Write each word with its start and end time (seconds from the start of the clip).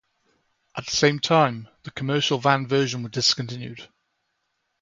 At 0.75 0.85
the 0.85 0.89
same 0.95 1.19
time, 1.19 1.67
the 1.83 1.91
commercial 1.91 2.39
Van 2.39 2.65
version 2.65 3.03
was 3.03 3.11
discontinued. 3.11 3.87